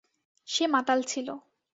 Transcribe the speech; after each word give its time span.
সে 0.47 0.63
মাতাল 0.67 0.99
ছিল। 1.03 1.27